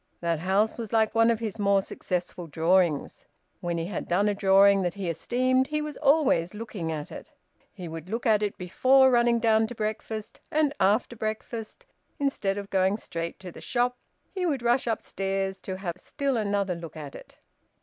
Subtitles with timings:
[0.19, 3.25] That house was like one of his more successful drawings.
[3.59, 7.29] When he had done a drawing that he esteemed, he was always looking at it.
[7.71, 11.85] He would look at it before running down to breakfast; and after breakfast,
[12.17, 13.95] instead of going straight to the shop,
[14.33, 17.37] he would rush upstairs to have still another look at it.